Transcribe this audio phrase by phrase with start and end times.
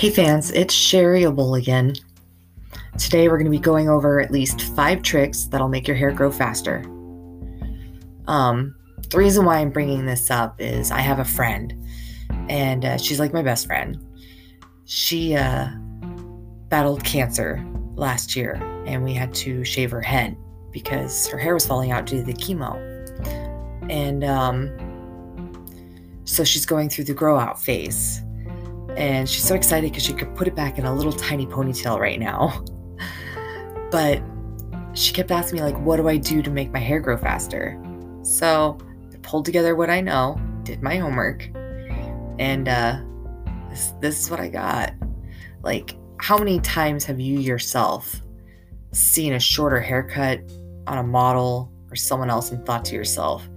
[0.00, 1.92] Hey fans, it's Sherryable again.
[2.96, 6.10] Today we're going to be going over at least five tricks that'll make your hair
[6.10, 6.82] grow faster.
[8.26, 8.74] Um,
[9.10, 11.74] the reason why I'm bringing this up is I have a friend,
[12.48, 14.02] and uh, she's like my best friend.
[14.86, 15.68] She uh,
[16.70, 17.62] battled cancer
[17.94, 18.54] last year,
[18.86, 20.34] and we had to shave her head
[20.72, 22.74] because her hair was falling out due to the chemo.
[23.90, 25.60] And um,
[26.24, 28.22] so she's going through the grow out phase
[28.96, 31.98] and she's so excited because she could put it back in a little tiny ponytail
[31.98, 32.64] right now.
[33.90, 34.22] But
[34.92, 37.76] she kept asking me, like, what do I do to make my hair grow faster?
[38.22, 38.78] So
[39.12, 41.50] I pulled together what I know, did my homework,
[42.38, 43.00] and uh,
[43.68, 44.94] this, this is what I got.
[45.62, 48.22] Like, how many times have you yourself
[48.92, 50.40] seen a shorter haircut
[50.86, 53.48] on a model or someone else and thought to yourself,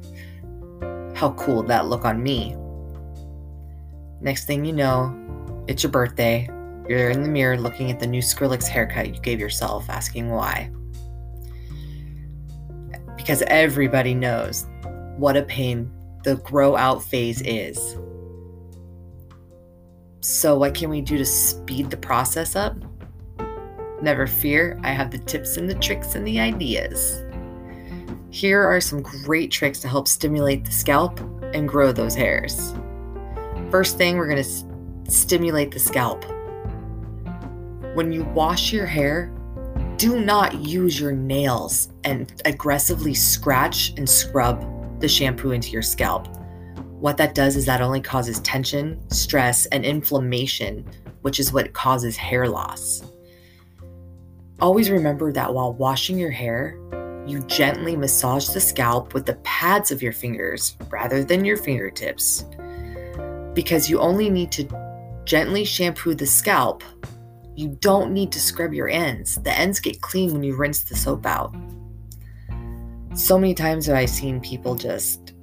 [1.14, 2.56] how cool would that look on me?
[4.24, 5.14] Next thing you know,
[5.68, 6.50] it's your birthday.
[6.88, 10.72] You're in the mirror looking at the new Skrillex haircut you gave yourself, asking why.
[13.18, 14.66] Because everybody knows
[15.18, 15.92] what a pain
[16.24, 17.98] the grow out phase is.
[20.22, 22.78] So, what can we do to speed the process up?
[24.02, 27.22] Never fear, I have the tips and the tricks and the ideas.
[28.30, 31.20] Here are some great tricks to help stimulate the scalp
[31.54, 32.74] and grow those hairs.
[33.74, 36.24] First thing, we're going to stimulate the scalp.
[37.96, 39.34] When you wash your hair,
[39.98, 46.28] do not use your nails and aggressively scratch and scrub the shampoo into your scalp.
[47.00, 50.88] What that does is that only causes tension, stress, and inflammation,
[51.24, 53.02] which is what causes hair loss.
[54.62, 56.78] Always remember that while washing your hair,
[57.26, 62.46] you gently massage the scalp with the pads of your fingers rather than your fingertips
[63.54, 64.68] because you only need to
[65.26, 66.84] Gently shampoo the scalp.
[67.56, 69.36] You don't need to scrub your ends.
[69.36, 71.56] The ends get clean when you rinse the soap out.
[73.16, 75.34] So many times have I seen people just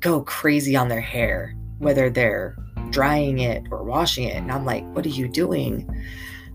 [0.00, 2.56] go crazy on their hair, whether they're
[2.90, 4.36] drying it or washing it.
[4.36, 5.86] And I'm like, what are you doing?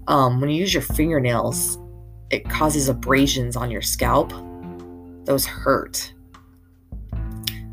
[0.08, 1.78] Um, when you use your fingernails,
[2.32, 4.34] it causes abrasions on your scalp.
[5.26, 6.12] Those hurt.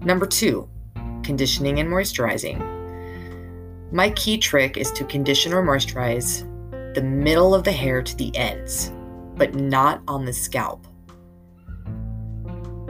[0.00, 0.68] Number two,
[1.22, 2.79] conditioning and moisturizing.
[3.92, 6.46] My key trick is to condition or moisturize
[6.94, 8.92] the middle of the hair to the ends,
[9.34, 10.86] but not on the scalp.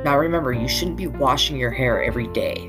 [0.04, 2.68] Now remember, you shouldn't be washing your hair every day.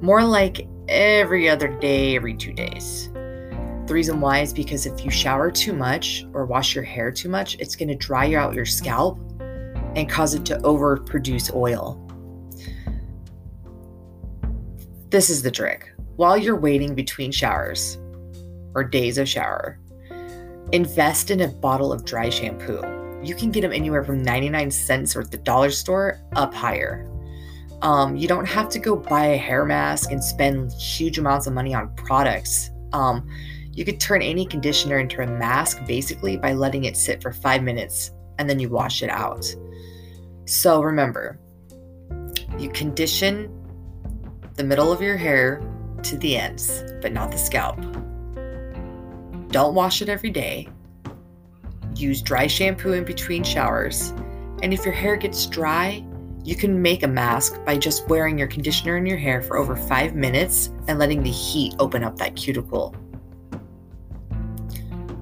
[0.00, 3.10] More like every other day, every two days.
[3.12, 7.28] The reason why is because if you shower too much or wash your hair too
[7.28, 9.18] much, it's going to dry out your scalp
[9.94, 12.02] and cause it to overproduce oil.
[15.10, 17.98] This is the trick while you're waiting between showers
[18.74, 19.78] or days of shower,
[20.72, 22.82] invest in a bottle of dry shampoo.
[23.22, 27.10] You can get them anywhere from 99 cents or the dollar store up higher.
[27.82, 31.52] Um, you don't have to go buy a hair mask and spend huge amounts of
[31.52, 32.70] money on products.
[32.92, 33.28] Um,
[33.72, 37.62] you could turn any conditioner into a mask basically by letting it sit for five
[37.62, 39.44] minutes and then you wash it out.
[40.46, 41.38] So remember,
[42.58, 43.52] you condition
[44.54, 45.60] the middle of your hair
[46.10, 47.78] to the ends, but not the scalp.
[49.48, 50.68] Don't wash it every day.
[51.94, 54.10] Use dry shampoo in between showers.
[54.62, 56.04] And if your hair gets dry,
[56.44, 59.74] you can make a mask by just wearing your conditioner in your hair for over
[59.74, 62.94] five minutes and letting the heat open up that cuticle.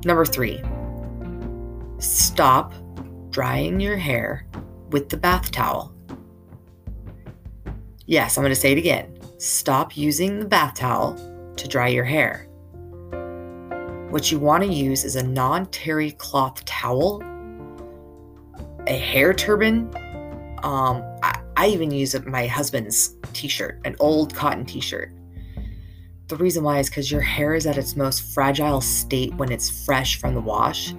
[0.05, 0.61] Number three,
[1.99, 2.75] stop
[3.31, 4.47] drying your hair
[4.91, 5.95] with the bath towel.
[8.07, 9.14] Yes, I'm going to say it again
[9.45, 11.15] stop using the bath towel
[11.57, 12.49] to dry your hair.
[14.09, 17.23] What you want to use is a non terry cloth towel,
[18.87, 19.95] a hair turban.
[20.63, 25.13] Um, I, I even use my husband's t shirt, an old cotton t shirt.
[26.29, 29.85] The reason why is because your hair is at its most fragile state when it's
[29.85, 30.95] fresh from the wash.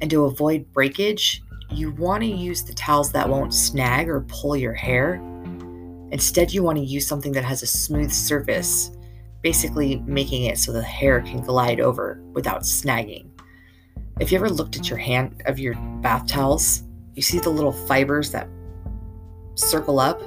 [0.00, 4.56] And to avoid breakage, you want to use the towels that won't snag or pull
[4.56, 5.22] your hair
[6.10, 8.90] Instead, you want to use something that has a smooth surface,
[9.42, 13.30] basically making it so the hair can glide over without snagging.
[14.18, 16.82] If you ever looked at your hand of your bath towels,
[17.14, 18.48] you see the little fibers that
[19.54, 20.20] circle up?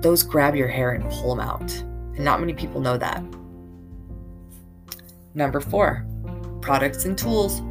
[0.00, 1.70] Those grab your hair and pull them out.
[2.14, 3.22] And not many people know that.
[5.34, 6.06] Number four,
[6.60, 7.62] products and tools.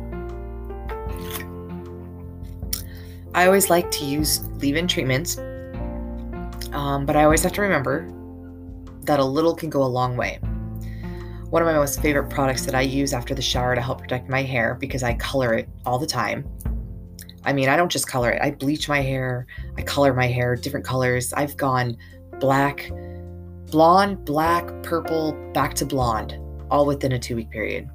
[3.33, 5.37] I always like to use leave in treatments
[6.73, 8.09] um, but I always have to remember
[9.01, 10.39] that a little can go a long way.
[11.49, 14.29] One of my most favorite products that I use after the shower to help protect
[14.29, 16.47] my hair because I color it all the time.
[17.43, 20.55] I mean, I don't just color it, I bleach my hair, I color my hair
[20.55, 21.33] different colors.
[21.33, 21.97] I've gone
[22.39, 22.91] black,
[23.71, 26.37] blonde, black, purple, back to blonde,
[26.69, 27.89] all within a two week period.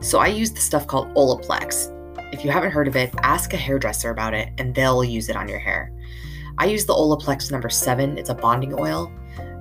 [0.00, 1.94] So I use the stuff called Olaplex.
[2.32, 5.34] If you haven't heard of it, ask a hairdresser about it and they'll use it
[5.34, 5.92] on your hair.
[6.58, 9.12] I use the Olaplex number seven, it's a bonding oil.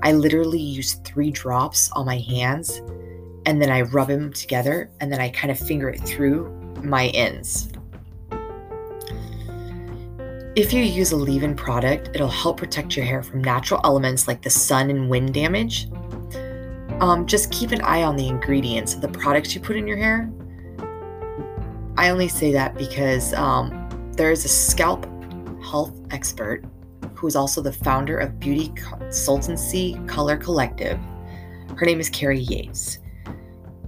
[0.02, 2.82] I literally use three drops on my hands
[3.46, 6.50] and then I rub them together and then I kind of finger it through
[6.84, 7.70] my ends.
[10.56, 14.28] If you use a leave in product, it'll help protect your hair from natural elements
[14.28, 15.88] like the sun and wind damage.
[17.00, 19.98] Um, just keep an eye on the ingredients of the products you put in your
[19.98, 20.32] hair.
[21.96, 25.06] I only say that because um, there is a scalp
[25.62, 26.64] health expert
[27.18, 31.00] who is also the founder of beauty consultancy Color Collective.
[31.75, 33.00] Her name is Kerry Yates.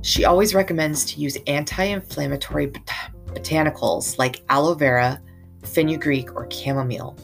[0.01, 5.21] She always recommends to use anti inflammatory bot- botanicals like aloe vera,
[5.63, 7.15] fenugreek, or chamomile.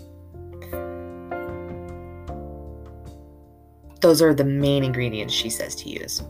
[4.02, 6.22] Those are the main ingredients she says to use.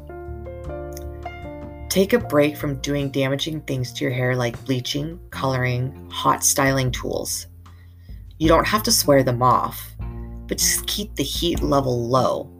[1.90, 6.92] Take a break from doing damaging things to your hair like bleaching, coloring, hot styling
[6.92, 7.48] tools.
[8.38, 9.96] You don't have to swear them off,
[10.48, 12.52] but just keep the heat level low.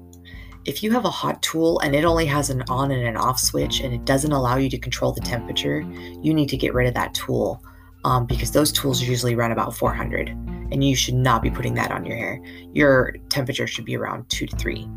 [0.64, 3.40] If you have a hot tool and it only has an on and an off
[3.40, 5.82] switch and it doesn't allow you to control the temperature,
[6.22, 7.62] you need to get rid of that tool
[8.06, 11.92] um, because those tools usually run about 400 and you should not be putting that
[11.92, 12.42] on your hair.
[12.74, 14.90] Your temperature should be around 2 to 3.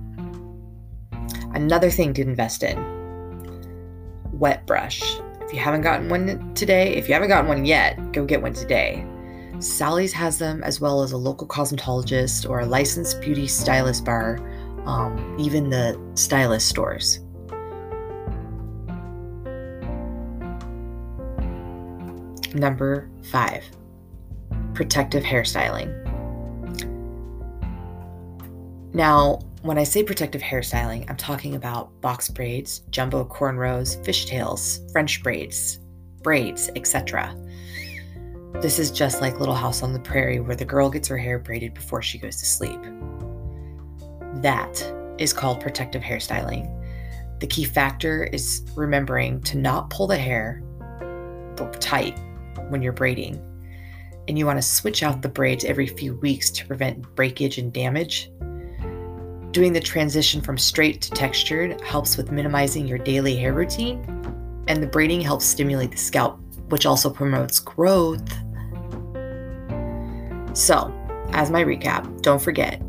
[1.54, 2.78] Another thing to invest in
[4.32, 5.02] wet brush.
[5.40, 8.52] If you haven't gotten one today, if you haven't gotten one yet, go get one
[8.52, 9.04] today.
[9.60, 14.38] Sally's has them, as well as a local cosmetologist or a licensed beauty stylist bar,
[14.86, 17.20] um, even the stylist stores.
[22.54, 23.64] Number five,
[24.74, 25.92] protective hairstyling.
[28.94, 35.20] Now, when I say protective hairstyling, I'm talking about box braids, jumbo cornrows, fishtails, French
[35.22, 35.80] braids,
[36.22, 37.36] braids, etc.
[38.54, 41.38] This is just like Little House on the Prairie, where the girl gets her hair
[41.38, 42.80] braided before she goes to sleep.
[44.42, 44.82] That
[45.18, 46.74] is called protective hairstyling.
[47.40, 50.62] The key factor is remembering to not pull the hair
[51.80, 52.18] tight
[52.68, 53.42] when you're braiding.
[54.26, 57.72] And you want to switch out the braids every few weeks to prevent breakage and
[57.72, 58.30] damage.
[59.52, 64.04] Doing the transition from straight to textured helps with minimizing your daily hair routine,
[64.68, 68.28] and the braiding helps stimulate the scalp, which also promotes growth
[70.58, 70.92] so,
[71.30, 72.82] as my recap, don't forget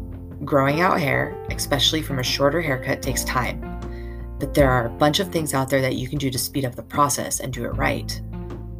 [0.44, 3.62] growing out hair, especially from a shorter haircut, takes time.
[4.40, 6.66] But there are a bunch of things out there that you can do to speed
[6.66, 8.20] up the process and do it right.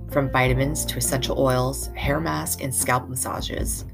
[0.10, 3.86] From vitamins to essential oils, hair mask, and scalp massages.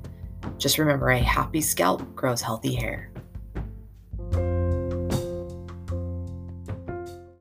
[0.57, 3.11] Just remember a happy scalp grows healthy hair.